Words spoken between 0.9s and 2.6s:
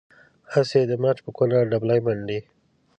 مچ په کونه ډبلی منډي.